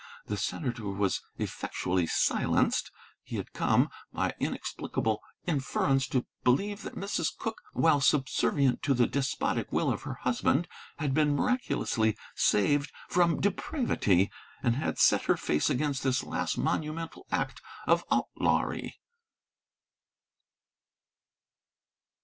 The 0.25 0.35
senator 0.35 0.85
was 0.89 1.21
effectually 1.37 2.07
silenced. 2.07 2.89
He 3.21 3.35
had 3.35 3.53
come, 3.53 3.87
by 4.11 4.29
some 4.29 4.35
inexplicable 4.39 5.21
inference, 5.45 6.07
to 6.07 6.25
believe 6.43 6.81
that 6.81 6.95
Mrs. 6.95 7.37
Cooke, 7.37 7.61
while 7.73 8.01
subservient 8.01 8.81
to 8.81 8.95
the 8.95 9.05
despotic 9.05 9.71
will 9.71 9.91
of 9.91 10.01
her 10.01 10.15
husband, 10.15 10.67
had 10.97 11.13
been 11.13 11.35
miraculously 11.35 12.17
saved 12.33 12.91
from 13.09 13.39
depravity, 13.39 14.31
and 14.63 14.75
had 14.75 14.97
set 14.97 15.25
her 15.25 15.37
face 15.37 15.69
against 15.69 16.01
this 16.01 16.23
last 16.23 16.57
monumental 16.57 17.27
act 17.29 17.61
of 17.85 18.03
outlawry. 18.11 18.95